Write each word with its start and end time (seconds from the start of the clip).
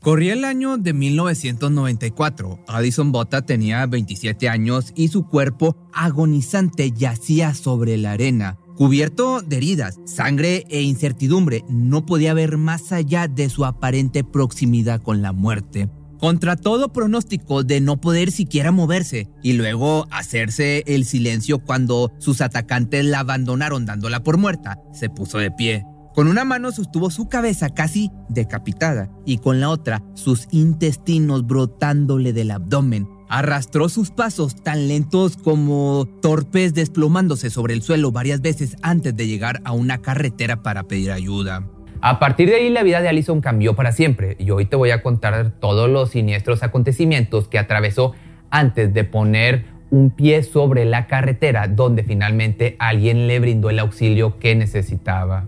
Corría 0.00 0.34
el 0.34 0.44
año 0.44 0.78
de 0.78 0.92
1994. 0.92 2.60
Addison 2.68 3.10
Bota 3.10 3.42
tenía 3.42 3.84
27 3.86 4.48
años 4.48 4.92
y 4.94 5.08
su 5.08 5.26
cuerpo 5.26 5.76
agonizante 5.92 6.92
yacía 6.92 7.52
sobre 7.54 7.96
la 7.96 8.12
arena. 8.12 8.58
Cubierto 8.76 9.42
de 9.42 9.56
heridas, 9.56 9.98
sangre 10.06 10.64
e 10.68 10.82
incertidumbre, 10.82 11.64
no 11.68 12.06
podía 12.06 12.32
ver 12.32 12.58
más 12.58 12.92
allá 12.92 13.26
de 13.26 13.48
su 13.48 13.64
aparente 13.64 14.22
proximidad 14.22 15.02
con 15.02 15.20
la 15.20 15.32
muerte. 15.32 15.88
Contra 16.20 16.54
todo 16.54 16.92
pronóstico 16.92 17.64
de 17.64 17.80
no 17.80 18.00
poder 18.00 18.30
siquiera 18.30 18.70
moverse 18.70 19.28
y 19.42 19.54
luego 19.54 20.06
hacerse 20.12 20.84
el 20.86 21.06
silencio 21.06 21.58
cuando 21.58 22.12
sus 22.18 22.40
atacantes 22.40 23.04
la 23.04 23.20
abandonaron 23.20 23.84
dándola 23.84 24.22
por 24.22 24.36
muerta, 24.36 24.78
se 24.92 25.10
puso 25.10 25.38
de 25.38 25.50
pie. 25.50 25.84
Con 26.18 26.26
una 26.26 26.44
mano 26.44 26.72
sostuvo 26.72 27.10
su 27.10 27.28
cabeza 27.28 27.72
casi 27.72 28.10
decapitada 28.28 29.08
y 29.24 29.38
con 29.38 29.60
la 29.60 29.70
otra 29.70 30.02
sus 30.14 30.48
intestinos 30.50 31.46
brotándole 31.46 32.32
del 32.32 32.50
abdomen. 32.50 33.08
Arrastró 33.28 33.88
sus 33.88 34.10
pasos 34.10 34.60
tan 34.64 34.88
lentos 34.88 35.36
como 35.36 36.08
torpes 36.20 36.74
desplomándose 36.74 37.50
sobre 37.50 37.74
el 37.74 37.82
suelo 37.82 38.10
varias 38.10 38.40
veces 38.40 38.76
antes 38.82 39.14
de 39.14 39.28
llegar 39.28 39.60
a 39.62 39.70
una 39.70 39.98
carretera 39.98 40.60
para 40.64 40.82
pedir 40.82 41.12
ayuda. 41.12 41.62
A 42.00 42.18
partir 42.18 42.48
de 42.48 42.56
ahí 42.56 42.70
la 42.70 42.82
vida 42.82 43.00
de 43.00 43.06
Allison 43.06 43.40
cambió 43.40 43.76
para 43.76 43.92
siempre 43.92 44.34
y 44.40 44.50
hoy 44.50 44.64
te 44.64 44.74
voy 44.74 44.90
a 44.90 45.04
contar 45.04 45.52
todos 45.60 45.88
los 45.88 46.10
siniestros 46.10 46.64
acontecimientos 46.64 47.46
que 47.46 47.60
atravesó 47.60 48.12
antes 48.50 48.92
de 48.92 49.04
poner 49.04 49.66
un 49.90 50.10
pie 50.10 50.42
sobre 50.42 50.84
la 50.84 51.06
carretera 51.06 51.68
donde 51.68 52.02
finalmente 52.02 52.74
alguien 52.80 53.28
le 53.28 53.38
brindó 53.38 53.70
el 53.70 53.78
auxilio 53.78 54.40
que 54.40 54.56
necesitaba. 54.56 55.46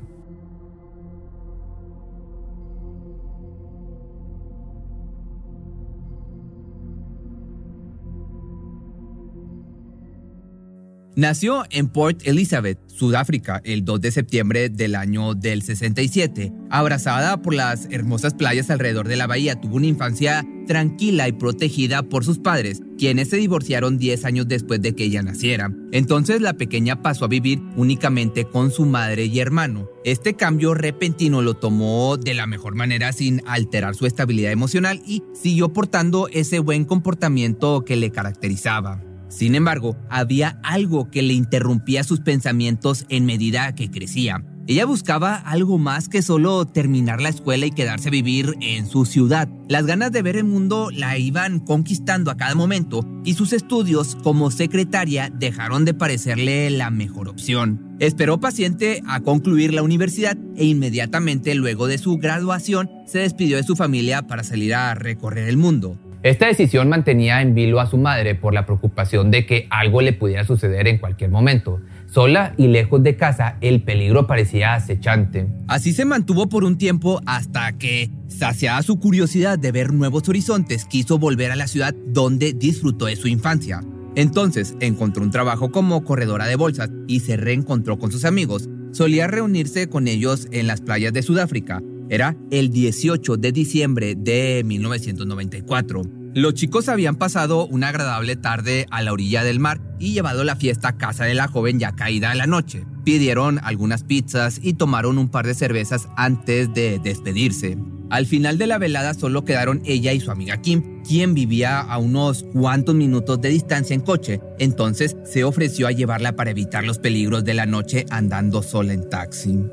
Nació 11.16 11.64
en 11.70 11.88
Port 11.88 12.20
Elizabeth, 12.24 12.78
Sudáfrica, 12.86 13.60
el 13.64 13.84
2 13.84 14.00
de 14.00 14.12
septiembre 14.12 14.68
del 14.68 14.94
año 14.94 15.34
del 15.34 15.62
67. 15.62 16.52
Abrazada 16.70 17.42
por 17.42 17.52
las 17.52 17.88
hermosas 17.90 18.34
playas 18.34 18.70
alrededor 18.70 19.08
de 19.08 19.16
la 19.16 19.26
bahía, 19.26 19.60
tuvo 19.60 19.76
una 19.76 19.88
infancia 19.88 20.46
tranquila 20.68 21.26
y 21.26 21.32
protegida 21.32 22.04
por 22.04 22.24
sus 22.24 22.38
padres, 22.38 22.80
quienes 22.96 23.28
se 23.28 23.38
divorciaron 23.38 23.98
10 23.98 24.24
años 24.24 24.46
después 24.46 24.80
de 24.82 24.94
que 24.94 25.02
ella 25.04 25.20
naciera. 25.22 25.74
Entonces 25.90 26.40
la 26.40 26.52
pequeña 26.52 27.02
pasó 27.02 27.24
a 27.24 27.28
vivir 27.28 27.60
únicamente 27.74 28.44
con 28.44 28.70
su 28.70 28.86
madre 28.86 29.24
y 29.24 29.40
hermano. 29.40 29.88
Este 30.04 30.34
cambio 30.34 30.74
repentino 30.74 31.42
lo 31.42 31.54
tomó 31.54 32.18
de 32.18 32.34
la 32.34 32.46
mejor 32.46 32.76
manera 32.76 33.12
sin 33.12 33.42
alterar 33.48 33.96
su 33.96 34.06
estabilidad 34.06 34.52
emocional 34.52 35.02
y 35.04 35.24
siguió 35.34 35.72
portando 35.72 36.28
ese 36.28 36.60
buen 36.60 36.84
comportamiento 36.84 37.84
que 37.84 37.96
le 37.96 38.12
caracterizaba. 38.12 39.09
Sin 39.30 39.54
embargo, 39.54 39.96
había 40.10 40.58
algo 40.62 41.10
que 41.10 41.22
le 41.22 41.32
interrumpía 41.32 42.04
sus 42.04 42.20
pensamientos 42.20 43.06
en 43.08 43.24
medida 43.24 43.74
que 43.74 43.90
crecía. 43.90 44.44
Ella 44.66 44.84
buscaba 44.84 45.34
algo 45.34 45.78
más 45.78 46.08
que 46.08 46.22
solo 46.22 46.64
terminar 46.64 47.20
la 47.20 47.28
escuela 47.28 47.66
y 47.66 47.70
quedarse 47.70 48.08
a 48.08 48.12
vivir 48.12 48.54
en 48.60 48.86
su 48.86 49.04
ciudad. 49.04 49.48
Las 49.68 49.86
ganas 49.86 50.12
de 50.12 50.22
ver 50.22 50.36
el 50.36 50.44
mundo 50.44 50.90
la 50.92 51.16
iban 51.18 51.60
conquistando 51.60 52.30
a 52.30 52.36
cada 52.36 52.54
momento 52.54 53.04
y 53.24 53.34
sus 53.34 53.52
estudios 53.52 54.16
como 54.22 54.50
secretaria 54.50 55.32
dejaron 55.34 55.84
de 55.84 55.94
parecerle 55.94 56.70
la 56.70 56.90
mejor 56.90 57.28
opción. 57.28 57.96
Esperó 57.98 58.38
paciente 58.38 59.02
a 59.08 59.20
concluir 59.20 59.74
la 59.74 59.82
universidad 59.82 60.36
e 60.56 60.66
inmediatamente 60.66 61.54
luego 61.54 61.86
de 61.86 61.98
su 61.98 62.18
graduación 62.18 62.90
se 63.06 63.20
despidió 63.20 63.56
de 63.56 63.64
su 63.64 63.76
familia 63.76 64.22
para 64.26 64.44
salir 64.44 64.74
a 64.74 64.94
recorrer 64.94 65.48
el 65.48 65.56
mundo. 65.56 65.98
Esta 66.22 66.48
decisión 66.48 66.90
mantenía 66.90 67.40
en 67.40 67.54
vilo 67.54 67.80
a 67.80 67.86
su 67.86 67.96
madre 67.96 68.34
por 68.34 68.52
la 68.52 68.66
preocupación 68.66 69.30
de 69.30 69.46
que 69.46 69.66
algo 69.70 70.02
le 70.02 70.12
pudiera 70.12 70.44
suceder 70.44 70.86
en 70.86 70.98
cualquier 70.98 71.30
momento. 71.30 71.80
Sola 72.10 72.52
y 72.58 72.66
lejos 72.66 73.02
de 73.02 73.16
casa, 73.16 73.56
el 73.62 73.82
peligro 73.82 74.26
parecía 74.26 74.74
acechante. 74.74 75.46
Así 75.66 75.94
se 75.94 76.04
mantuvo 76.04 76.46
por 76.50 76.64
un 76.64 76.76
tiempo 76.76 77.22
hasta 77.24 77.72
que, 77.72 78.10
saciada 78.28 78.82
su 78.82 79.00
curiosidad 79.00 79.58
de 79.58 79.72
ver 79.72 79.94
nuevos 79.94 80.28
horizontes, 80.28 80.84
quiso 80.84 81.18
volver 81.18 81.52
a 81.52 81.56
la 81.56 81.68
ciudad 81.68 81.94
donde 82.08 82.52
disfrutó 82.52 83.06
de 83.06 83.16
su 83.16 83.26
infancia. 83.26 83.80
Entonces 84.14 84.74
encontró 84.80 85.22
un 85.22 85.30
trabajo 85.30 85.70
como 85.70 86.04
corredora 86.04 86.46
de 86.46 86.56
bolsas 86.56 86.90
y 87.06 87.20
se 87.20 87.38
reencontró 87.38 87.98
con 87.98 88.12
sus 88.12 88.26
amigos. 88.26 88.68
Solía 88.92 89.26
reunirse 89.26 89.88
con 89.88 90.06
ellos 90.06 90.48
en 90.50 90.66
las 90.66 90.82
playas 90.82 91.14
de 91.14 91.22
Sudáfrica, 91.22 91.80
era 92.10 92.36
el 92.50 92.70
18 92.70 93.38
de 93.38 93.52
diciembre 93.52 94.14
de 94.16 94.62
1994. 94.66 96.02
Los 96.34 96.54
chicos 96.54 96.88
habían 96.88 97.16
pasado 97.16 97.66
una 97.66 97.88
agradable 97.88 98.36
tarde 98.36 98.86
a 98.90 99.02
la 99.02 99.12
orilla 99.12 99.42
del 99.42 99.58
mar 99.58 99.80
y 99.98 100.12
llevado 100.12 100.44
la 100.44 100.54
fiesta 100.54 100.88
a 100.88 100.96
casa 100.96 101.24
de 101.24 101.34
la 101.34 101.48
joven 101.48 101.80
ya 101.80 101.96
caída 101.96 102.34
la 102.34 102.46
noche. 102.46 102.84
Pidieron 103.04 103.58
algunas 103.62 104.04
pizzas 104.04 104.60
y 104.62 104.74
tomaron 104.74 105.18
un 105.18 105.28
par 105.28 105.46
de 105.46 105.54
cervezas 105.54 106.08
antes 106.16 106.72
de 106.72 107.00
despedirse. 107.00 107.78
Al 108.10 108.26
final 108.26 108.58
de 108.58 108.66
la 108.66 108.78
velada 108.78 109.14
solo 109.14 109.44
quedaron 109.44 109.82
ella 109.84 110.12
y 110.12 110.20
su 110.20 110.30
amiga 110.30 110.60
Kim, 110.60 111.02
quien 111.02 111.34
vivía 111.34 111.80
a 111.80 111.98
unos 111.98 112.44
cuantos 112.52 112.94
minutos 112.94 113.40
de 113.40 113.48
distancia 113.48 113.94
en 113.94 114.00
coche. 114.00 114.40
Entonces 114.58 115.16
se 115.24 115.44
ofreció 115.44 115.86
a 115.86 115.92
llevarla 115.92 116.36
para 116.36 116.50
evitar 116.50 116.84
los 116.84 116.98
peligros 116.98 117.44
de 117.44 117.54
la 117.54 117.66
noche 117.66 118.06
andando 118.10 118.62
sola 118.62 118.92
en 118.92 119.08
taxi. 119.08 119.64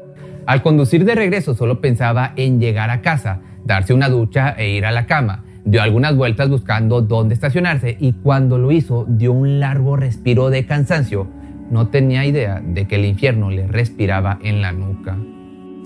Al 0.48 0.62
conducir 0.62 1.04
de 1.04 1.14
regreso 1.14 1.56
solo 1.56 1.82
pensaba 1.82 2.32
en 2.38 2.62
llegar 2.62 2.90
a 2.90 3.02
casa, 3.02 3.42
darse 3.66 3.94
una 3.94 4.08
ducha 4.08 4.52
e 4.58 4.70
ir 4.70 4.86
a 4.86 4.94
la 4.94 5.06
cama. 5.06 5.44
Dio 5.66 5.84
algunas 5.84 6.16
vueltas 6.16 6.50
buscando 6.50 7.02
dónde 7.02 7.34
estacionarse 7.34 7.98
y 8.00 8.14
cuando 8.14 8.58
lo 8.58 8.72
hizo 8.72 9.06
dio 9.10 9.34
un 9.34 9.60
largo 9.60 9.98
respiro 9.98 10.50
de 10.50 10.66
cansancio. 10.66 11.28
No 11.70 11.90
tenía 11.90 12.26
idea 12.26 12.62
de 12.66 12.88
que 12.88 12.96
el 12.96 13.04
infierno 13.04 13.52
le 13.52 13.68
respiraba 13.68 14.40
en 14.42 14.62
la 14.62 14.72
nuca. 14.72 15.18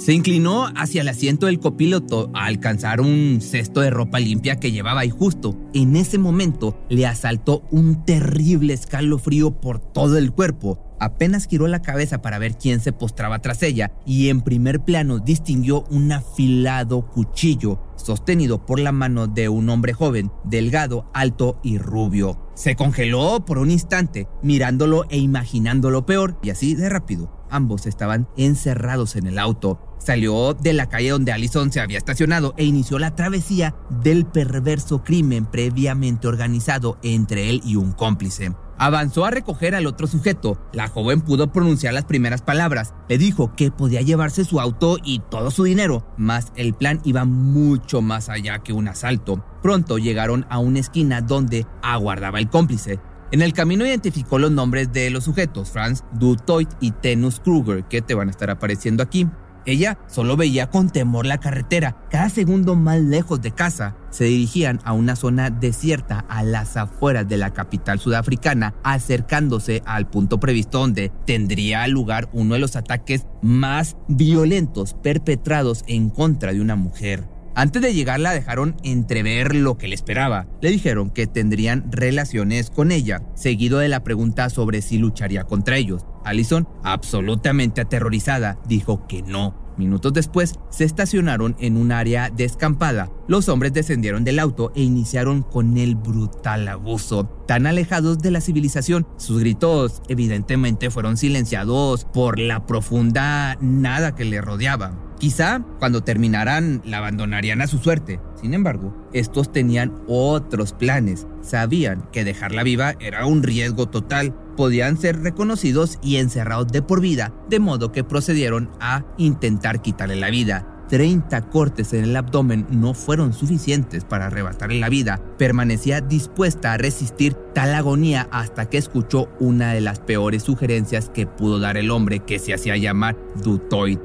Se 0.03 0.13
inclinó 0.13 0.65
hacia 0.75 1.03
el 1.03 1.09
asiento 1.09 1.45
del 1.45 1.59
copiloto 1.59 2.31
a 2.33 2.45
alcanzar 2.45 3.01
un 3.01 3.37
cesto 3.39 3.81
de 3.81 3.91
ropa 3.91 4.19
limpia 4.19 4.59
que 4.59 4.71
llevaba 4.71 5.05
y 5.05 5.11
justo 5.11 5.55
en 5.75 5.95
ese 5.95 6.17
momento 6.17 6.75
le 6.89 7.05
asaltó 7.05 7.61
un 7.69 8.03
terrible 8.03 8.73
escalofrío 8.73 9.61
por 9.61 9.77
todo 9.77 10.17
el 10.17 10.31
cuerpo. 10.31 10.97
Apenas 10.99 11.45
giró 11.45 11.67
la 11.67 11.83
cabeza 11.83 12.19
para 12.19 12.39
ver 12.39 12.57
quién 12.57 12.79
se 12.79 12.93
postraba 12.93 13.43
tras 13.43 13.61
ella 13.61 13.91
y 14.03 14.29
en 14.29 14.41
primer 14.41 14.79
plano 14.79 15.19
distinguió 15.19 15.83
un 15.91 16.11
afilado 16.11 17.05
cuchillo 17.05 17.79
sostenido 17.95 18.65
por 18.65 18.79
la 18.79 18.91
mano 18.91 19.27
de 19.27 19.49
un 19.49 19.69
hombre 19.69 19.93
joven, 19.93 20.31
delgado, 20.43 21.11
alto 21.13 21.59
y 21.61 21.77
rubio. 21.77 22.49
Se 22.55 22.75
congeló 22.75 23.45
por 23.45 23.59
un 23.59 23.69
instante, 23.69 24.27
mirándolo 24.41 25.05
e 25.09 25.19
imaginando 25.19 25.91
lo 25.91 26.07
peor, 26.07 26.39
y 26.41 26.49
así 26.49 26.73
de 26.73 26.89
rápido. 26.89 27.31
Ambos 27.51 27.85
estaban 27.85 28.27
encerrados 28.37 29.15
en 29.15 29.27
el 29.27 29.37
auto. 29.37 29.90
Salió 30.03 30.55
de 30.55 30.73
la 30.73 30.89
calle 30.89 31.11
donde 31.11 31.31
Allison 31.31 31.71
se 31.71 31.79
había 31.79 31.99
estacionado 31.99 32.55
e 32.57 32.65
inició 32.65 32.97
la 32.97 33.15
travesía 33.15 33.75
del 34.01 34.25
perverso 34.25 35.03
crimen 35.03 35.45
previamente 35.45 36.27
organizado 36.27 36.97
entre 37.03 37.51
él 37.51 37.61
y 37.63 37.75
un 37.75 37.91
cómplice. 37.91 38.51
Avanzó 38.79 39.25
a 39.25 39.29
recoger 39.29 39.75
al 39.75 39.85
otro 39.85 40.07
sujeto. 40.07 40.59
La 40.73 40.87
joven 40.87 41.21
pudo 41.21 41.51
pronunciar 41.51 41.93
las 41.93 42.05
primeras 42.05 42.41
palabras. 42.41 42.95
Le 43.09 43.19
dijo 43.19 43.55
que 43.55 43.69
podía 43.69 44.01
llevarse 44.01 44.43
su 44.43 44.59
auto 44.59 44.97
y 45.03 45.19
todo 45.29 45.51
su 45.51 45.65
dinero, 45.65 46.03
mas 46.17 46.51
el 46.55 46.73
plan 46.73 46.99
iba 47.03 47.23
mucho 47.25 48.01
más 48.01 48.27
allá 48.27 48.57
que 48.63 48.73
un 48.73 48.87
asalto. 48.87 49.45
Pronto 49.61 49.99
llegaron 49.99 50.47
a 50.49 50.57
una 50.57 50.79
esquina 50.79 51.21
donde 51.21 51.67
aguardaba 51.83 52.39
el 52.39 52.49
cómplice. 52.49 52.99
En 53.31 53.43
el 53.43 53.53
camino 53.53 53.85
identificó 53.85 54.39
los 54.39 54.49
nombres 54.49 54.91
de 54.91 55.11
los 55.11 55.25
sujetos, 55.25 55.69
Franz 55.69 56.03
Dutoit 56.13 56.69
y 56.79 56.89
Tenus 56.89 57.39
Kruger, 57.39 57.83
que 57.83 58.01
te 58.01 58.15
van 58.15 58.29
a 58.29 58.31
estar 58.31 58.49
apareciendo 58.49 59.03
aquí. 59.03 59.27
Ella 59.65 59.99
solo 60.07 60.37
veía 60.37 60.69
con 60.69 60.89
temor 60.89 61.25
la 61.25 61.39
carretera, 61.39 61.97
cada 62.09 62.29
segundo 62.29 62.75
más 62.75 62.99
lejos 62.99 63.41
de 63.41 63.51
casa. 63.51 63.95
Se 64.09 64.25
dirigían 64.25 64.79
a 64.83 64.93
una 64.93 65.15
zona 65.15 65.49
desierta 65.49 66.25
a 66.29 66.43
las 66.43 66.77
afueras 66.77 67.27
de 67.27 67.37
la 67.37 67.51
capital 67.51 67.99
sudafricana, 67.99 68.73
acercándose 68.83 69.83
al 69.85 70.09
punto 70.09 70.39
previsto 70.39 70.79
donde 70.79 71.11
tendría 71.25 71.87
lugar 71.87 72.29
uno 72.33 72.55
de 72.55 72.59
los 72.59 72.75
ataques 72.75 73.27
más 73.41 73.97
violentos 74.07 74.95
perpetrados 74.95 75.83
en 75.87 76.09
contra 76.09 76.53
de 76.53 76.61
una 76.61 76.75
mujer. 76.75 77.27
Antes 77.53 77.81
de 77.81 77.93
llegar 77.93 78.19
la 78.19 78.31
dejaron 78.31 78.77
entrever 78.83 79.55
lo 79.55 79.77
que 79.77 79.89
le 79.89 79.95
esperaba. 79.95 80.47
Le 80.61 80.71
dijeron 80.71 81.09
que 81.09 81.27
tendrían 81.27 81.91
relaciones 81.91 82.69
con 82.69 82.91
ella, 82.91 83.21
seguido 83.35 83.79
de 83.79 83.89
la 83.89 84.03
pregunta 84.03 84.49
sobre 84.49 84.81
si 84.81 84.97
lucharía 84.97 85.43
contra 85.43 85.77
ellos. 85.77 86.05
Allison, 86.25 86.67
absolutamente 86.83 87.81
aterrorizada, 87.81 88.59
dijo 88.67 89.07
que 89.07 89.21
no. 89.21 89.61
Minutos 89.77 90.13
después, 90.13 90.53
se 90.69 90.83
estacionaron 90.83 91.55
en 91.59 91.77
un 91.77 91.91
área 91.91 92.29
descampada. 92.29 93.09
Los 93.27 93.49
hombres 93.49 93.73
descendieron 93.73 94.23
del 94.23 94.39
auto 94.39 94.71
e 94.75 94.83
iniciaron 94.83 95.41
con 95.41 95.77
el 95.77 95.95
brutal 95.95 96.67
abuso. 96.67 97.25
Tan 97.47 97.65
alejados 97.65 98.19
de 98.19 98.31
la 98.31 98.41
civilización, 98.41 99.07
sus 99.17 99.39
gritos 99.39 100.01
evidentemente 100.07 100.91
fueron 100.91 101.17
silenciados 101.17 102.05
por 102.05 102.37
la 102.37 102.65
profunda 102.65 103.57
nada 103.61 104.13
que 104.13 104.25
le 104.25 104.41
rodeaba. 104.41 104.93
Quizá 105.19 105.63
cuando 105.79 106.03
terminaran 106.03 106.81
la 106.83 106.97
abandonarían 106.97 107.61
a 107.61 107.67
su 107.67 107.77
suerte. 107.77 108.19
Sin 108.41 108.55
embargo, 108.55 108.93
estos 109.13 109.51
tenían 109.51 109.93
otros 110.07 110.73
planes. 110.73 111.27
Sabían 111.41 112.03
que 112.11 112.23
dejarla 112.23 112.63
viva 112.63 112.95
era 112.99 113.25
un 113.27 113.43
riesgo 113.43 113.87
total. 113.87 114.33
Podían 114.57 114.97
ser 114.97 115.21
reconocidos 115.21 115.99
y 116.01 116.17
encerrados 116.17 116.67
de 116.69 116.81
por 116.81 117.01
vida, 117.01 117.33
de 117.49 117.59
modo 117.59 117.91
que 117.91 118.03
procedieron 118.03 118.69
a 118.79 119.05
intentar 119.17 119.81
quitarle 119.81 120.15
la 120.15 120.31
vida. 120.31 120.67
30 120.89 121.49
cortes 121.49 121.93
en 121.93 122.03
el 122.03 122.17
abdomen 122.17 122.67
no 122.69 122.93
fueron 122.93 123.31
suficientes 123.31 124.03
para 124.03 124.25
arrebatarle 124.25 124.79
la 124.79 124.89
vida. 124.89 125.21
Permanecía 125.37 126.01
dispuesta 126.01 126.73
a 126.73 126.77
resistir 126.77 127.33
tal 127.53 127.73
agonía 127.75 128.27
hasta 128.29 128.65
que 128.65 128.77
escuchó 128.77 129.29
una 129.39 129.71
de 129.71 129.79
las 129.79 129.99
peores 129.99 130.43
sugerencias 130.43 131.09
que 131.09 131.27
pudo 131.27 131.59
dar 131.59 131.77
el 131.77 131.91
hombre 131.91 132.19
que 132.19 132.39
se 132.39 132.53
hacía 132.53 132.75
llamar 132.75 133.15
Dutoid 133.41 133.99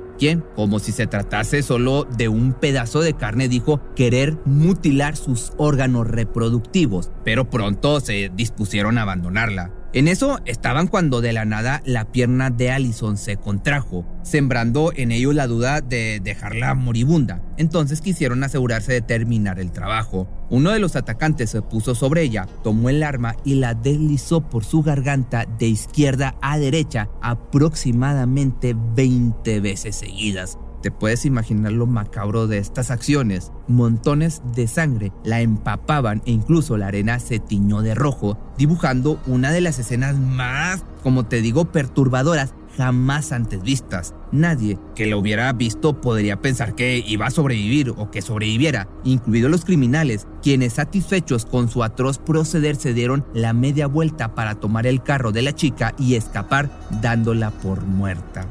como 0.54 0.78
si 0.78 0.92
se 0.92 1.06
tratase 1.06 1.62
solo 1.62 2.04
de 2.04 2.28
un 2.28 2.54
pedazo 2.54 3.00
de 3.00 3.14
carne, 3.14 3.48
dijo 3.48 3.80
querer 3.94 4.38
mutilar 4.44 5.16
sus 5.16 5.52
órganos 5.58 6.06
reproductivos, 6.06 7.10
pero 7.24 7.50
pronto 7.50 8.00
se 8.00 8.30
dispusieron 8.34 8.96
a 8.98 9.02
abandonarla. 9.02 9.75
En 9.92 10.08
eso 10.08 10.40
estaban 10.44 10.88
cuando 10.88 11.20
de 11.20 11.32
la 11.32 11.44
nada 11.44 11.80
la 11.84 12.04
pierna 12.12 12.50
de 12.50 12.70
Allison 12.70 13.16
se 13.16 13.36
contrajo, 13.36 14.04
sembrando 14.22 14.92
en 14.94 15.12
ellos 15.12 15.34
la 15.34 15.46
duda 15.46 15.80
de 15.80 16.20
dejarla 16.22 16.74
moribunda. 16.74 17.40
Entonces 17.56 18.00
quisieron 18.00 18.44
asegurarse 18.44 18.92
de 18.92 19.00
terminar 19.00 19.58
el 19.58 19.72
trabajo. 19.72 20.28
Uno 20.50 20.70
de 20.70 20.80
los 20.80 20.96
atacantes 20.96 21.50
se 21.50 21.62
puso 21.62 21.94
sobre 21.94 22.22
ella, 22.22 22.46
tomó 22.62 22.90
el 22.90 23.02
arma 23.02 23.36
y 23.44 23.54
la 23.54 23.74
deslizó 23.74 24.48
por 24.48 24.64
su 24.64 24.82
garganta 24.82 25.46
de 25.58 25.66
izquierda 25.66 26.36
a 26.42 26.58
derecha 26.58 27.08
aproximadamente 27.22 28.76
20 28.94 29.60
veces 29.60 29.96
seguidas. 29.96 30.58
Te 30.82 30.90
puedes 30.90 31.24
imaginar 31.24 31.72
lo 31.72 31.86
macabro 31.86 32.46
de 32.46 32.58
estas 32.58 32.90
acciones. 32.90 33.52
Montones 33.68 34.42
de 34.54 34.66
sangre 34.66 35.12
la 35.24 35.40
empapaban 35.40 36.22
e 36.26 36.32
incluso 36.32 36.76
la 36.76 36.88
arena 36.88 37.18
se 37.18 37.38
tiñó 37.38 37.82
de 37.82 37.94
rojo, 37.94 38.38
dibujando 38.56 39.20
una 39.26 39.50
de 39.50 39.60
las 39.60 39.78
escenas 39.78 40.16
más, 40.16 40.84
como 41.02 41.26
te 41.26 41.40
digo, 41.40 41.66
perturbadoras 41.66 42.54
jamás 42.76 43.32
antes 43.32 43.62
vistas. 43.62 44.14
Nadie 44.32 44.78
que 44.94 45.06
lo 45.06 45.18
hubiera 45.18 45.52
visto 45.52 46.00
podría 46.00 46.40
pensar 46.40 46.74
que 46.74 47.02
iba 47.06 47.26
a 47.26 47.30
sobrevivir 47.30 47.90
o 47.96 48.10
que 48.10 48.22
sobreviviera, 48.22 48.88
incluidos 49.04 49.50
los 49.50 49.64
criminales, 49.64 50.26
quienes 50.42 50.74
satisfechos 50.74 51.46
con 51.46 51.68
su 51.68 51.82
atroz 51.82 52.18
proceder 52.18 52.76
se 52.76 52.92
dieron 52.92 53.24
la 53.32 53.52
media 53.52 53.86
vuelta 53.86 54.34
para 54.34 54.56
tomar 54.56 54.86
el 54.86 55.02
carro 55.02 55.32
de 55.32 55.42
la 55.42 55.54
chica 55.54 55.94
y 55.98 56.14
escapar 56.14 56.70
dándola 57.00 57.50
por 57.50 57.82
muerta. 57.82 58.46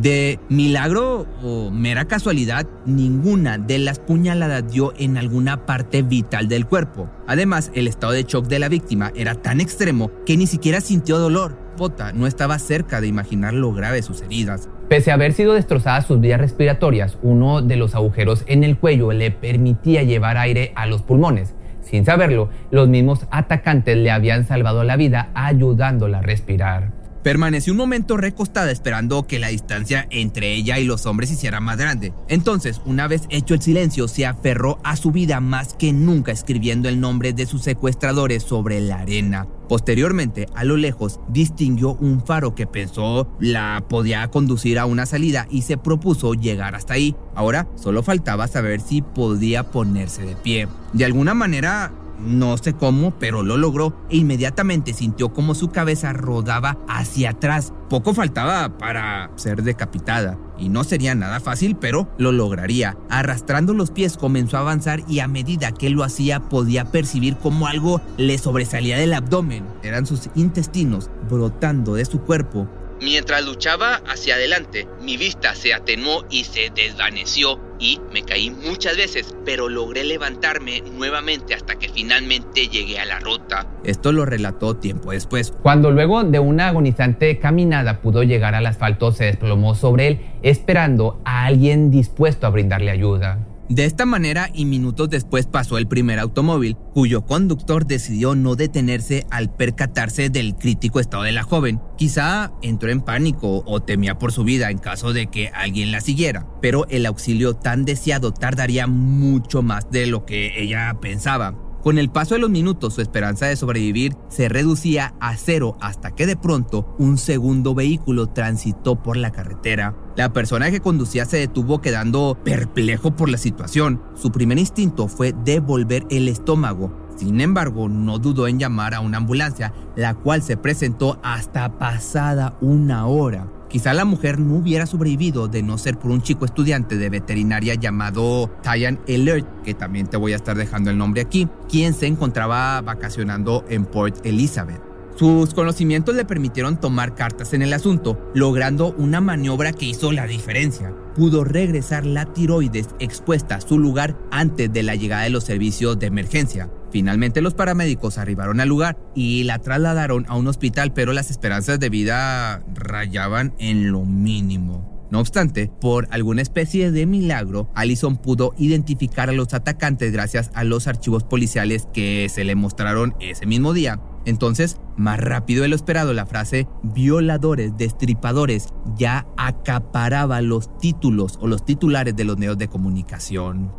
De 0.00 0.40
milagro 0.48 1.24
o 1.40 1.70
mera 1.70 2.06
casualidad, 2.06 2.66
ninguna 2.84 3.58
de 3.58 3.78
las 3.78 4.00
puñaladas 4.00 4.68
dio 4.72 4.92
en 4.98 5.16
alguna 5.16 5.66
parte 5.66 6.02
vital 6.02 6.48
del 6.48 6.66
cuerpo. 6.66 7.08
Además, 7.28 7.70
el 7.74 7.86
estado 7.86 8.12
de 8.12 8.24
shock 8.24 8.48
de 8.48 8.58
la 8.58 8.68
víctima 8.68 9.12
era 9.14 9.36
tan 9.36 9.60
extremo 9.60 10.10
que 10.26 10.36
ni 10.36 10.48
siquiera 10.48 10.80
sintió 10.80 11.18
dolor. 11.18 11.56
Pota 11.76 12.12
no 12.12 12.26
estaba 12.26 12.58
cerca 12.58 13.00
de 13.00 13.06
imaginar 13.06 13.54
lo 13.54 13.72
grave 13.72 13.98
de 13.98 14.02
sus 14.02 14.20
heridas. 14.22 14.68
Pese 14.88 15.12
a 15.12 15.14
haber 15.14 15.32
sido 15.32 15.54
destrozadas 15.54 16.06
sus 16.06 16.20
vías 16.20 16.40
respiratorias, 16.40 17.16
uno 17.22 17.62
de 17.62 17.76
los 17.76 17.94
agujeros 17.94 18.42
en 18.48 18.64
el 18.64 18.76
cuello 18.76 19.12
le 19.12 19.30
permitía 19.30 20.02
llevar 20.02 20.38
aire 20.38 20.72
a 20.74 20.86
los 20.86 21.02
pulmones. 21.02 21.54
Sin 21.82 22.04
saberlo, 22.04 22.50
los 22.72 22.88
mismos 22.88 23.28
atacantes 23.30 23.96
le 23.96 24.10
habían 24.10 24.44
salvado 24.44 24.82
la 24.82 24.96
vida 24.96 25.30
ayudándola 25.34 26.18
a 26.18 26.22
respirar. 26.22 27.03
Permaneció 27.24 27.72
un 27.72 27.78
momento 27.78 28.18
recostada 28.18 28.70
esperando 28.70 29.26
que 29.26 29.38
la 29.38 29.48
distancia 29.48 30.06
entre 30.10 30.52
ella 30.52 30.78
y 30.78 30.84
los 30.84 31.06
hombres 31.06 31.30
hiciera 31.30 31.58
más 31.58 31.78
grande. 31.78 32.12
Entonces, 32.28 32.82
una 32.84 33.08
vez 33.08 33.22
hecho 33.30 33.54
el 33.54 33.62
silencio, 33.62 34.08
se 34.08 34.26
aferró 34.26 34.78
a 34.84 34.94
su 34.94 35.10
vida 35.10 35.40
más 35.40 35.72
que 35.72 35.94
nunca 35.94 36.32
escribiendo 36.32 36.86
el 36.86 37.00
nombre 37.00 37.32
de 37.32 37.46
sus 37.46 37.62
secuestradores 37.62 38.42
sobre 38.42 38.82
la 38.82 38.98
arena. 38.98 39.46
Posteriormente, 39.70 40.48
a 40.54 40.64
lo 40.64 40.76
lejos, 40.76 41.18
distinguió 41.28 41.94
un 41.94 42.22
faro 42.26 42.54
que 42.54 42.66
pensó 42.66 43.34
la 43.40 43.86
podía 43.88 44.28
conducir 44.28 44.78
a 44.78 44.84
una 44.84 45.06
salida 45.06 45.46
y 45.48 45.62
se 45.62 45.78
propuso 45.78 46.34
llegar 46.34 46.74
hasta 46.74 46.92
ahí. 46.92 47.16
Ahora 47.34 47.66
solo 47.74 48.02
faltaba 48.02 48.48
saber 48.48 48.82
si 48.82 49.00
podía 49.00 49.70
ponerse 49.70 50.26
de 50.26 50.36
pie. 50.36 50.68
De 50.92 51.06
alguna 51.06 51.32
manera, 51.32 51.90
no 52.24 52.56
sé 52.56 52.74
cómo, 52.74 53.18
pero 53.18 53.42
lo 53.42 53.56
logró 53.56 53.96
e 54.10 54.16
inmediatamente 54.16 54.92
sintió 54.92 55.32
como 55.32 55.54
su 55.54 55.68
cabeza 55.70 56.12
rodaba 56.12 56.78
hacia 56.88 57.30
atrás. 57.30 57.72
Poco 57.88 58.14
faltaba 58.14 58.76
para 58.78 59.30
ser 59.36 59.62
decapitada. 59.62 60.38
Y 60.56 60.68
no 60.68 60.84
sería 60.84 61.14
nada 61.14 61.40
fácil, 61.40 61.76
pero 61.76 62.08
lo 62.16 62.30
lograría. 62.32 62.96
Arrastrando 63.10 63.74
los 63.74 63.90
pies 63.90 64.16
comenzó 64.16 64.56
a 64.56 64.60
avanzar 64.60 65.02
y 65.08 65.18
a 65.18 65.28
medida 65.28 65.72
que 65.72 65.90
lo 65.90 66.04
hacía 66.04 66.40
podía 66.40 66.90
percibir 66.92 67.36
como 67.36 67.66
algo 67.66 68.00
le 68.16 68.38
sobresalía 68.38 68.98
del 68.98 69.14
abdomen. 69.14 69.66
Eran 69.82 70.06
sus 70.06 70.30
intestinos 70.34 71.10
brotando 71.28 71.94
de 71.94 72.04
su 72.04 72.20
cuerpo 72.20 72.68
Mientras 73.00 73.44
luchaba 73.44 73.96
hacia 74.06 74.34
adelante, 74.34 74.88
mi 75.02 75.16
vista 75.16 75.54
se 75.54 75.74
atenuó 75.74 76.24
y 76.30 76.44
se 76.44 76.70
desvaneció 76.74 77.60
y 77.78 78.00
me 78.12 78.22
caí 78.22 78.50
muchas 78.50 78.96
veces, 78.96 79.34
pero 79.44 79.68
logré 79.68 80.04
levantarme 80.04 80.82
nuevamente 80.96 81.54
hasta 81.54 81.76
que 81.76 81.88
finalmente 81.88 82.68
llegué 82.68 82.98
a 82.98 83.04
la 83.04 83.20
ruta. 83.20 83.66
Esto 83.84 84.12
lo 84.12 84.24
relató 84.24 84.76
tiempo 84.76 85.12
después. 85.12 85.52
Cuando 85.62 85.90
luego 85.90 86.22
de 86.24 86.38
una 86.38 86.68
agonizante 86.68 87.38
caminada 87.38 88.00
pudo 88.00 88.22
llegar 88.22 88.54
al 88.54 88.66
asfalto, 88.66 89.12
se 89.12 89.24
desplomó 89.24 89.74
sobre 89.74 90.06
él, 90.06 90.20
esperando 90.42 91.20
a 91.24 91.44
alguien 91.44 91.90
dispuesto 91.90 92.46
a 92.46 92.50
brindarle 92.50 92.90
ayuda. 92.90 93.53
De 93.70 93.86
esta 93.86 94.04
manera 94.04 94.50
y 94.52 94.66
minutos 94.66 95.08
después 95.08 95.46
pasó 95.46 95.78
el 95.78 95.88
primer 95.88 96.18
automóvil, 96.18 96.76
cuyo 96.92 97.22
conductor 97.24 97.86
decidió 97.86 98.34
no 98.34 98.56
detenerse 98.56 99.26
al 99.30 99.54
percatarse 99.54 100.28
del 100.28 100.54
crítico 100.54 101.00
estado 101.00 101.22
de 101.22 101.32
la 101.32 101.44
joven. 101.44 101.80
Quizá 101.96 102.52
entró 102.60 102.90
en 102.90 103.00
pánico 103.00 103.62
o 103.64 103.80
temía 103.80 104.18
por 104.18 104.32
su 104.32 104.44
vida 104.44 104.70
en 104.70 104.78
caso 104.78 105.14
de 105.14 105.28
que 105.28 105.48
alguien 105.48 105.92
la 105.92 106.02
siguiera, 106.02 106.46
pero 106.60 106.86
el 106.90 107.06
auxilio 107.06 107.54
tan 107.54 107.86
deseado 107.86 108.34
tardaría 108.34 108.86
mucho 108.86 109.62
más 109.62 109.90
de 109.90 110.06
lo 110.08 110.26
que 110.26 110.62
ella 110.62 110.98
pensaba. 111.00 111.63
Con 111.84 111.98
el 111.98 112.08
paso 112.08 112.34
de 112.34 112.40
los 112.40 112.48
minutos, 112.48 112.94
su 112.94 113.02
esperanza 113.02 113.44
de 113.44 113.56
sobrevivir 113.56 114.16
se 114.30 114.48
reducía 114.48 115.14
a 115.20 115.36
cero 115.36 115.76
hasta 115.82 116.12
que 116.12 116.24
de 116.24 116.34
pronto 116.34 116.96
un 116.98 117.18
segundo 117.18 117.74
vehículo 117.74 118.28
transitó 118.28 119.02
por 119.02 119.18
la 119.18 119.32
carretera. 119.32 119.94
La 120.16 120.32
persona 120.32 120.70
que 120.70 120.80
conducía 120.80 121.26
se 121.26 121.36
detuvo 121.36 121.82
quedando 121.82 122.38
perplejo 122.42 123.14
por 123.14 123.28
la 123.28 123.36
situación. 123.36 124.00
Su 124.14 124.32
primer 124.32 124.58
instinto 124.58 125.08
fue 125.08 125.34
devolver 125.44 126.06
el 126.08 126.28
estómago. 126.28 126.90
Sin 127.18 127.42
embargo, 127.42 127.90
no 127.90 128.18
dudó 128.18 128.48
en 128.48 128.58
llamar 128.58 128.94
a 128.94 129.00
una 129.00 129.18
ambulancia, 129.18 129.74
la 129.94 130.14
cual 130.14 130.40
se 130.40 130.56
presentó 130.56 131.20
hasta 131.22 131.76
pasada 131.78 132.56
una 132.62 133.04
hora. 133.04 133.46
Quizá 133.74 133.92
la 133.92 134.04
mujer 134.04 134.38
no 134.38 134.54
hubiera 134.54 134.86
sobrevivido 134.86 135.48
de 135.48 135.60
no 135.60 135.78
ser 135.78 135.98
por 135.98 136.12
un 136.12 136.22
chico 136.22 136.44
estudiante 136.44 136.96
de 136.96 137.10
veterinaria 137.10 137.74
llamado 137.74 138.48
Tyan 138.62 139.00
Alert, 139.08 139.48
que 139.64 139.74
también 139.74 140.06
te 140.06 140.16
voy 140.16 140.32
a 140.32 140.36
estar 140.36 140.56
dejando 140.56 140.90
el 140.90 140.96
nombre 140.96 141.22
aquí, 141.22 141.48
quien 141.68 141.92
se 141.92 142.06
encontraba 142.06 142.80
vacacionando 142.82 143.64
en 143.68 143.84
Port 143.84 144.24
Elizabeth. 144.24 144.93
Sus 145.16 145.54
conocimientos 145.54 146.16
le 146.16 146.24
permitieron 146.24 146.80
tomar 146.80 147.14
cartas 147.14 147.52
en 147.52 147.62
el 147.62 147.72
asunto, 147.72 148.18
logrando 148.34 148.92
una 148.98 149.20
maniobra 149.20 149.72
que 149.72 149.86
hizo 149.86 150.10
la 150.10 150.26
diferencia. 150.26 150.92
Pudo 151.14 151.44
regresar 151.44 152.04
la 152.04 152.24
tiroides 152.26 152.88
expuesta 152.98 153.56
a 153.56 153.60
su 153.60 153.78
lugar 153.78 154.18
antes 154.32 154.72
de 154.72 154.82
la 154.82 154.96
llegada 154.96 155.22
de 155.22 155.30
los 155.30 155.44
servicios 155.44 156.00
de 156.00 156.06
emergencia. 156.06 156.68
Finalmente 156.90 157.42
los 157.42 157.54
paramédicos 157.54 158.18
arribaron 158.18 158.58
al 158.58 158.68
lugar 158.68 158.98
y 159.14 159.44
la 159.44 159.60
trasladaron 159.60 160.26
a 160.28 160.36
un 160.36 160.48
hospital, 160.48 160.92
pero 160.92 161.12
las 161.12 161.30
esperanzas 161.30 161.78
de 161.78 161.90
vida 161.90 162.64
rayaban 162.74 163.54
en 163.58 163.92
lo 163.92 164.04
mínimo. 164.04 165.06
No 165.12 165.20
obstante, 165.20 165.70
por 165.80 166.08
alguna 166.10 166.42
especie 166.42 166.90
de 166.90 167.06
milagro, 167.06 167.70
Allison 167.76 168.16
pudo 168.16 168.52
identificar 168.58 169.30
a 169.30 169.32
los 169.32 169.54
atacantes 169.54 170.12
gracias 170.12 170.50
a 170.54 170.64
los 170.64 170.88
archivos 170.88 171.22
policiales 171.22 171.86
que 171.92 172.28
se 172.28 172.42
le 172.42 172.56
mostraron 172.56 173.14
ese 173.20 173.46
mismo 173.46 173.72
día. 173.72 174.00
Entonces, 174.24 174.78
más 174.96 175.20
rápido 175.20 175.62
de 175.62 175.68
lo 175.68 175.76
esperado, 175.76 176.12
la 176.12 176.26
frase 176.26 176.66
violadores, 176.82 177.76
destripadores 177.76 178.68
ya 178.96 179.26
acaparaba 179.36 180.40
los 180.40 180.76
títulos 180.78 181.38
o 181.40 181.46
los 181.46 181.64
titulares 181.64 182.16
de 182.16 182.24
los 182.24 182.38
medios 182.38 182.58
de 182.58 182.68
comunicación. 182.68 183.72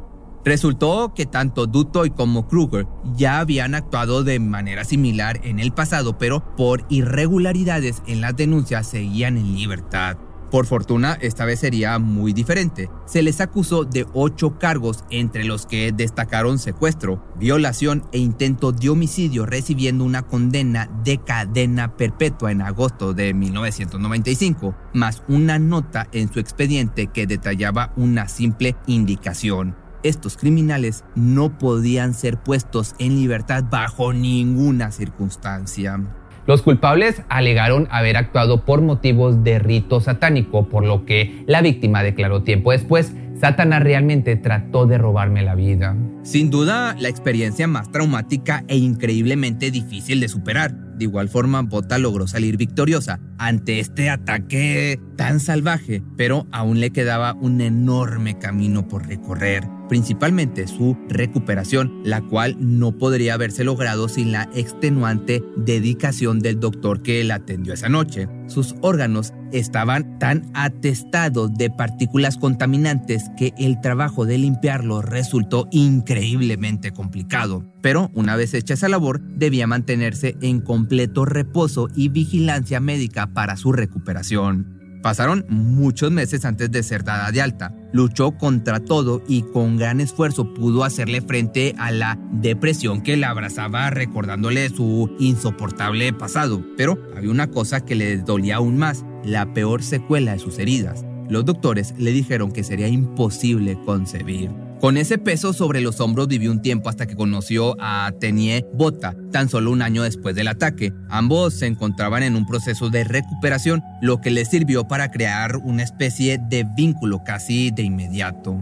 Resultó 0.46 1.14
que 1.16 1.26
tanto 1.26 1.66
Dutoy 1.66 2.12
como 2.12 2.48
Kruger 2.48 2.86
ya 3.16 3.40
habían 3.40 3.74
actuado 3.74 4.24
de 4.24 4.40
manera 4.40 4.84
similar 4.84 5.40
en 5.44 5.60
el 5.60 5.72
pasado, 5.72 6.20
pero 6.20 6.56
por 6.56 6.86
irregularidades 6.90 8.04
en 8.06 8.22
las 8.22 8.36
denuncias 8.36 8.86
seguían 8.86 9.38
en 9.38 9.56
libertad. 9.56 10.18
Por 10.56 10.68
fortuna, 10.68 11.18
esta 11.20 11.44
vez 11.44 11.60
sería 11.60 12.00
muy 12.00 12.32
diferente. 12.32 12.90
Se 13.06 13.22
les 13.22 13.42
acusó 13.42 13.84
de 13.84 14.06
ocho 14.14 14.58
cargos, 14.58 15.04
entre 15.10 15.44
los 15.44 15.66
que 15.66 15.92
destacaron 15.92 16.60
secuestro, 16.60 17.22
violación 17.38 18.06
e 18.14 18.20
intento 18.20 18.72
de 18.72 18.88
homicidio, 18.88 19.46
recibiendo 19.46 20.06
una 20.06 20.22
condena 20.22 20.90
de 21.04 21.18
cadena 21.18 21.98
perpetua 21.98 22.54
en 22.54 22.62
agosto 22.62 23.14
de 23.14 23.34
1995, 23.34 24.74
más 24.94 25.24
una 25.28 25.60
nota 25.60 26.08
en 26.14 26.32
su 26.32 26.40
expediente 26.40 27.08
que 27.08 27.28
detallaba 27.28 27.92
una 27.98 28.30
simple 28.30 28.78
indicación. 28.88 29.76
Estos 30.04 30.38
criminales 30.38 31.04
no 31.16 31.58
podían 31.58 32.14
ser 32.14 32.42
puestos 32.42 32.96
en 32.98 33.18
libertad 33.18 33.66
bajo 33.70 34.14
ninguna 34.14 34.92
circunstancia. 34.92 36.00
Los 36.48 36.62
culpables 36.62 37.24
alegaron 37.28 37.88
haber 37.90 38.18
actuado 38.18 38.66
por 38.66 38.82
motivos 38.82 39.44
de 39.44 39.58
rito 39.58 40.00
satánico, 40.00 40.70
por 40.70 40.86
lo 40.86 41.06
que 41.06 41.44
la 41.48 41.62
víctima 41.62 42.04
declaró 42.04 42.44
tiempo 42.44 42.72
después, 42.72 43.14
Satanás 43.40 43.84
realmente 43.84 44.36
trató 44.36 44.86
de 44.86 44.98
robarme 44.98 45.44
la 45.44 45.56
vida. 45.56 45.96
Sin 46.24 46.52
duda, 46.52 46.96
la 47.00 47.10
experiencia 47.10 47.68
más 47.68 47.92
traumática 47.92 48.64
e 48.68 48.78
increíblemente 48.78 49.72
difícil 49.72 50.20
de 50.20 50.30
superar. 50.30 50.74
De 50.96 51.06
igual 51.06 51.30
forma, 51.30 51.62
Bota 51.64 51.98
logró 51.98 52.28
salir 52.28 52.58
victoriosa 52.58 53.20
ante 53.38 53.80
este 53.80 54.10
ataque 54.10 55.00
tan 55.18 55.40
salvaje, 55.40 56.02
pero 56.16 56.48
aún 56.52 56.80
le 56.80 56.92
quedaba 56.92 57.34
un 57.34 57.60
enorme 57.60 58.38
camino 58.40 58.88
por 58.88 59.08
recorrer 59.08 59.75
principalmente 59.88 60.68
su 60.68 60.98
recuperación, 61.10 62.02
la 62.04 62.22
cual 62.22 62.56
no 62.60 62.98
podría 62.98 63.34
haberse 63.34 63.64
logrado 63.64 64.08
sin 64.08 64.32
la 64.32 64.50
extenuante 64.56 65.44
dedicación 65.58 66.40
del 66.40 66.60
doctor 66.60 67.02
que 67.02 67.24
la 67.24 67.36
atendió 67.36 67.74
esa 67.74 67.90
noche. 67.90 68.28
Sus 68.48 68.76
órganos 68.82 69.34
estaban 69.52 70.20
tan 70.20 70.50
atestados 70.54 71.54
de 71.56 71.70
partículas 71.70 72.38
contaminantes 72.38 73.24
que 73.38 73.54
el 73.58 73.80
trabajo 73.82 74.26
de 74.26 74.38
limpiarlos 74.38 75.06
resultó 75.06 75.68
increíblemente 75.72 76.92
complicado. 76.92 77.66
Pero 77.82 78.12
una 78.14 78.36
vez 78.36 78.54
hecha 78.54 78.74
esa 78.74 78.90
labor, 78.90 79.22
debía 79.22 79.68
mantenerse 79.68 80.36
en 80.42 80.62
completo 80.62 81.26
reposo 81.26 81.88
y 81.96 82.10
vigilancia 82.10 82.80
médica 82.80 83.28
para 83.28 83.58
su 83.58 83.72
recuperación. 83.72 84.85
Pasaron 85.06 85.46
muchos 85.50 86.10
meses 86.10 86.46
antes 86.46 86.72
de 86.72 86.82
ser 86.82 87.04
dada 87.04 87.32
de 87.32 87.40
alta. 87.40 87.76
Luchó 87.92 88.32
contra 88.32 88.80
todo 88.80 89.22
y 89.28 89.44
con 89.44 89.78
gran 89.78 90.02
esfuerzo 90.02 90.52
pudo 90.56 90.84
hacerle 90.84 91.22
frente 91.22 91.76
a 91.78 91.92
la 91.92 92.18
depresión 92.32 93.04
que 93.04 93.16
la 93.16 93.30
abrazaba 93.30 93.92
recordándole 93.92 94.68
su 94.70 95.16
insoportable 95.20 96.12
pasado. 96.12 96.66
Pero 96.76 96.98
había 97.16 97.30
una 97.30 97.52
cosa 97.52 97.86
que 97.86 97.94
le 97.94 98.18
dolía 98.18 98.56
aún 98.56 98.80
más, 98.80 99.06
la 99.24 99.54
peor 99.54 99.84
secuela 99.84 100.32
de 100.32 100.40
sus 100.40 100.58
heridas. 100.58 101.06
Los 101.30 101.46
doctores 101.46 101.94
le 102.00 102.12
dijeron 102.12 102.52
que 102.52 102.64
sería 102.64 102.88
imposible 102.88 103.78
concebir. 103.86 104.65
Con 104.80 104.98
ese 104.98 105.18
peso 105.18 105.54
sobre 105.54 105.82
los 105.82 106.00
hombros 106.00 106.28
vivió 106.28 106.52
un 106.52 106.62
tiempo 106.62 106.90
hasta 106.90 107.08
que 107.08 107.16
conoció 107.16 107.76
a 107.80 108.12
Tenier 108.20 108.66
Bota, 108.74 109.16
tan 109.32 109.50
solo 109.50 109.72
un 109.72 109.82
año 109.82 110.04
después 110.04 110.36
del 110.36 110.50
ataque. 110.50 110.92
Ambos 111.10 111.54
se 111.56 111.66
encontraban 111.66 112.24
en 112.24 112.36
un 112.36 112.46
proceso 112.46 112.90
de 112.90 113.06
recuperación, 113.06 113.82
lo 114.02 114.20
que 114.20 114.32
les 114.32 114.50
sirvió 114.50 114.88
para 114.88 115.12
crear 115.12 115.58
una 115.58 115.82
especie 115.82 116.40
de 116.50 116.66
vínculo 116.76 117.24
casi 117.24 117.72
de 117.72 117.84
inmediato. 117.84 118.58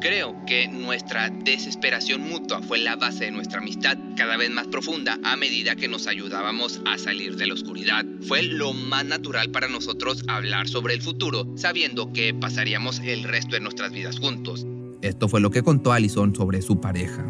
Creo 0.00 0.36
que 0.46 0.68
nuestra 0.68 1.28
desesperación 1.28 2.28
mutua 2.28 2.62
fue 2.62 2.78
la 2.78 2.94
base 2.94 3.24
de 3.24 3.30
nuestra 3.32 3.58
amistad, 3.58 3.98
cada 4.16 4.36
vez 4.36 4.48
más 4.48 4.68
profunda 4.68 5.18
a 5.24 5.36
medida 5.36 5.74
que 5.74 5.88
nos 5.88 6.06
ayudábamos 6.06 6.80
a 6.86 6.98
salir 6.98 7.34
de 7.34 7.48
la 7.48 7.54
oscuridad. 7.54 8.06
Fue 8.28 8.44
lo 8.44 8.72
más 8.72 9.04
natural 9.04 9.50
para 9.50 9.66
nosotros 9.66 10.22
hablar 10.28 10.68
sobre 10.68 10.94
el 10.94 11.02
futuro, 11.02 11.52
sabiendo 11.56 12.12
que 12.12 12.32
pasaríamos 12.32 13.00
el 13.00 13.24
resto 13.24 13.56
de 13.56 13.60
nuestras 13.60 13.90
vidas 13.90 14.20
juntos. 14.20 14.64
Esto 15.02 15.28
fue 15.28 15.40
lo 15.40 15.50
que 15.50 15.62
contó 15.62 15.92
Allison 15.92 16.34
sobre 16.34 16.60
su 16.60 16.80
pareja. 16.80 17.24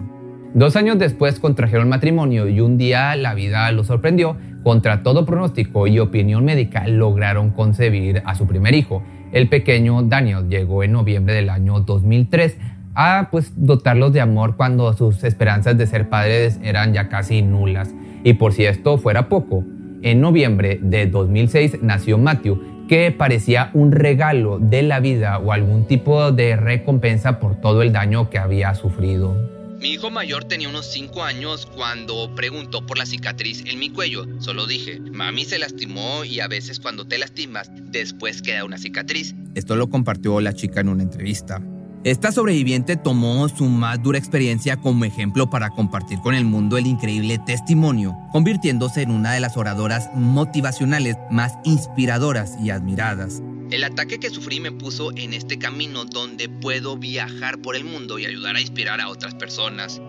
Dos 0.55 0.77
años 0.77 0.99
después 0.99 1.39
contrajeron 1.39 1.89
matrimonio 1.89 2.49
y 2.49 2.61
un 2.61 2.79
día 2.79 3.15
la 3.17 3.35
vida 3.35 3.71
los 3.73 3.89
sorprendió. 3.89 4.37
Contra 4.63 5.03
todo 5.03 5.27
pronóstico 5.27 5.87
y 5.87 5.99
opinión 5.99 6.45
médica 6.45 6.89
lograron 6.89 7.51
concebir 7.51 8.23
a 8.25 8.35
su 8.35 8.47
primer 8.47 8.75
hijo. 8.75 9.03
El 9.33 9.49
pequeño 9.49 10.03
Daniel 10.03 10.49
llegó 10.49 10.83
en 10.83 10.93
noviembre 10.93 11.35
del 11.35 11.51
año 11.51 11.81
2003 11.81 12.57
a 12.95 13.29
pues 13.31 13.53
dotarlos 13.55 14.13
de 14.13 14.23
amor 14.23 14.57
cuando 14.57 14.93
sus 14.95 15.23
esperanzas 15.23 15.77
de 15.77 15.87
ser 15.87 16.09
padres 16.09 16.59
eran 16.63 16.95
ya 16.95 17.09
casi 17.09 17.43
nulas. 17.43 17.95
Y 18.25 18.33
por 18.33 18.55
si 18.55 18.65
esto 18.65 18.97
fuera 18.97 19.29
poco, 19.29 19.65
en 20.03 20.21
noviembre 20.21 20.81
de 20.83 21.07
2006 21.07 21.83
nació 21.83 22.19
Matthew, 22.19 22.78
que 22.89 23.13
parecía 23.13 23.71
un 23.75 23.93
regalo 23.93 24.59
de 24.59 24.83
la 24.83 24.99
vida 24.99 25.39
o 25.39 25.53
algún 25.53 25.87
tipo 25.87 26.33
de 26.33 26.57
recompensa 26.57 27.39
por 27.39 27.61
todo 27.61 27.83
el 27.83 27.93
daño 27.93 28.31
que 28.31 28.39
había 28.39 28.75
sufrido. 28.75 29.37
Mi 29.79 29.91
hijo 29.91 30.11
mayor 30.11 30.43
tenía 30.43 30.69
unos 30.69 30.87
5 30.87 31.23
años 31.23 31.67
cuando 31.67 32.35
preguntó 32.35 32.85
por 32.85 32.99
la 32.99 33.07
cicatriz 33.07 33.63
en 33.65 33.79
mi 33.79 33.91
cuello. 33.91 34.27
Solo 34.41 34.67
dije, 34.67 34.99
mami 34.99 35.45
se 35.45 35.61
lastimó 35.61 36.25
y 36.25 36.41
a 36.41 36.49
veces 36.49 36.81
cuando 36.81 37.07
te 37.07 37.17
lastimas, 37.17 37.71
después 37.93 38.43
queda 38.43 38.65
una 38.65 38.79
cicatriz. 38.79 39.37
Esto 39.55 39.77
lo 39.77 39.89
compartió 39.89 40.41
la 40.41 40.53
chica 40.53 40.81
en 40.81 40.89
una 40.89 41.05
entrevista. 41.05 41.63
Esta 42.05 42.31
sobreviviente 42.31 42.97
tomó 42.97 43.49
su 43.49 43.65
más 43.67 44.01
dura 44.01 44.19
experiencia 44.19 44.77
como 44.77 45.05
ejemplo 45.05 45.51
para 45.51 45.71
compartir 45.71 46.21
con 46.21 46.33
el 46.33 46.45
mundo 46.45 46.79
el 46.79 46.87
increíble 46.87 47.41
testimonio, 47.45 48.17
convirtiéndose 48.31 49.03
en 49.03 49.11
una 49.11 49.33
de 49.33 49.41
las 49.41 49.57
oradoras 49.57 50.09
motivacionales 50.15 51.17
más 51.33 51.55
inspiradoras 51.65 52.55
y 52.63 52.71
admiradas. 52.71 53.43
El 53.73 53.83
ataque 53.83 54.21
que 54.21 54.31
sufrí 54.31 54.61
me 54.61 54.71
puso 54.71 55.11
en 55.17 55.35
este 55.35 55.59
camino 55.59 56.05
donde 56.05 56.49
puedo 56.49 56.97
viajar 56.97 57.59
por 57.59 57.75
el 57.75 57.85
mundo 57.85 58.21
y 58.21 58.27
ayudar 58.27 58.55
a 58.55 58.61
inspirar 58.61 59.01
a 59.01 59.09
otras 59.09 59.35
personas. 59.35 60.01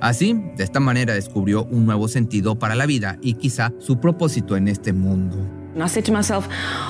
Así, 0.00 0.34
de 0.56 0.64
esta 0.64 0.80
manera 0.80 1.14
descubrió 1.14 1.64
un 1.66 1.86
nuevo 1.86 2.08
sentido 2.08 2.58
para 2.58 2.74
la 2.74 2.84
vida 2.84 3.16
y 3.22 3.34
quizá 3.34 3.72
su 3.78 4.00
propósito 4.00 4.56
en 4.56 4.66
este 4.66 4.92
mundo. 4.92 5.36
I 5.76 5.86
said 5.86 6.04
to 6.04 6.12
myself, 6.12 6.48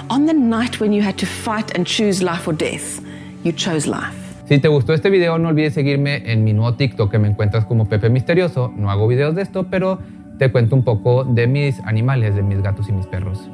on 0.08 0.26
the 0.26 0.34
night 0.34 0.80
when 0.80 0.92
you 0.92 1.02
had 1.02 1.16
to 1.18 1.26
fight 1.26 1.76
and 1.76 1.86
choose 1.86 2.24
life 2.24 2.48
or 2.48 2.56
death, 2.56 3.00
you 3.44 3.52
chose 3.52 3.86
life. 3.86 4.21
Si 4.44 4.58
te 4.58 4.68
gustó 4.68 4.92
este 4.92 5.08
video, 5.08 5.38
no 5.38 5.48
olvides 5.48 5.74
seguirme 5.74 6.30
en 6.30 6.42
mi 6.42 6.52
nuevo 6.52 6.74
TikTok 6.74 7.10
que 7.10 7.18
me 7.18 7.28
encuentras 7.28 7.64
como 7.64 7.88
Pepe 7.88 8.10
Misterioso. 8.10 8.72
No 8.76 8.90
hago 8.90 9.06
videos 9.06 9.36
de 9.36 9.42
esto, 9.42 9.68
pero 9.70 10.00
te 10.38 10.50
cuento 10.50 10.74
un 10.74 10.82
poco 10.82 11.24
de 11.24 11.46
mis 11.46 11.78
animales, 11.80 12.34
de 12.34 12.42
mis 12.42 12.60
gatos 12.60 12.88
y 12.88 12.92
mis 12.92 13.06
perros. 13.06 13.48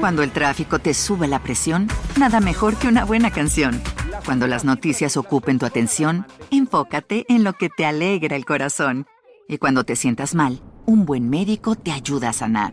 Cuando 0.00 0.22
el 0.22 0.30
tráfico 0.30 0.78
te 0.78 0.94
sube 0.94 1.28
la 1.28 1.40
presión, 1.40 1.88
nada 2.18 2.40
mejor 2.40 2.76
que 2.76 2.88
una 2.88 3.04
buena 3.04 3.30
canción. 3.30 3.82
Cuando 4.24 4.46
las 4.46 4.64
noticias 4.64 5.18
ocupen 5.18 5.58
tu 5.58 5.66
atención, 5.66 6.26
enfócate 6.50 7.26
en 7.28 7.44
lo 7.44 7.52
que 7.52 7.68
te 7.68 7.84
alegra 7.84 8.34
el 8.34 8.46
corazón. 8.46 9.06
Y 9.46 9.58
cuando 9.58 9.84
te 9.84 9.94
sientas 9.94 10.34
mal, 10.34 10.62
un 10.86 11.04
buen 11.04 11.28
médico 11.28 11.74
te 11.74 11.92
ayuda 11.92 12.30
a 12.30 12.32
sanar. 12.32 12.72